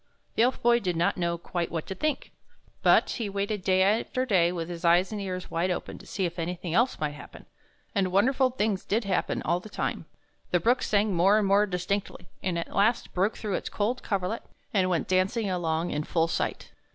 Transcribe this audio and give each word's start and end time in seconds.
The 0.33 0.41
Elf 0.41 0.59
Boy 0.63 0.79
did 0.79 0.95
not 0.95 1.15
know 1.15 1.37
quite 1.37 1.69
what 1.69 1.85
to 1.85 1.93
think, 1.93 2.31
but 2.81 3.07
he 3.11 3.29
waited 3.29 3.61
day 3.63 3.83
after 3.83 4.25
day 4.25 4.51
with 4.51 4.67
his 4.67 4.83
eyes 4.83 5.11
and 5.11 5.21
ears 5.21 5.51
wide 5.51 5.69
open 5.69 5.99
to 5.99 6.07
see 6.07 6.25
if 6.25 6.39
anything 6.39 6.73
else 6.73 6.97
might 6.99 7.11
happen; 7.13 7.45
and 7.93 8.11
won 8.11 8.25
derful 8.25 8.49
things 8.49 8.83
did 8.83 9.03
happen 9.03 9.43
all 9.43 9.59
the 9.59 9.69
time. 9.69 10.05
The 10.49 10.59
brook 10.59 10.81
sang 10.81 11.13
more 11.13 11.37
and 11.37 11.45
more 11.47 11.67
distinctly, 11.67 12.29
and 12.41 12.57
at 12.57 12.75
last 12.75 13.13
broke 13.13 13.37
through 13.37 13.53
its 13.53 13.69
cold 13.69 14.01
coverlet 14.01 14.41
and 14.73 14.89
went 14.89 15.07
dancing 15.07 15.51
along 15.51 15.91
in 15.91 16.03
full 16.03 16.27
sight. 16.27 16.71